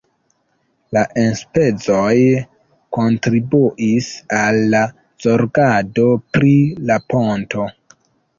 La 0.95 1.01
enspezoj 1.23 2.13
kontribuis 2.97 4.09
al 4.39 4.59
la 4.75 4.81
zorgado 5.27 6.09
pri 6.39 6.51
la 6.91 6.99
ponto. 7.15 7.69